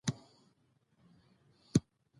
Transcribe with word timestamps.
وطن، 0.03 0.13
خدمت 0.13 1.73
کومه 1.73 1.99